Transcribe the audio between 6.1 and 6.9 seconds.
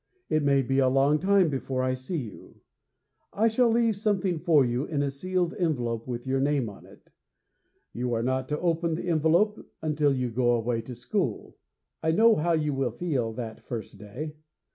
your name on